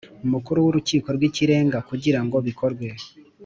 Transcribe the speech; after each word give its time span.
Mukuru 0.31 0.57
w 0.63 0.67
Urukiko 0.71 1.07
rw 1.15 1.21
Ikirenga 1.29 1.77
kugira 1.89 2.19
ngo 2.25 2.37
bikorwe 2.47 2.87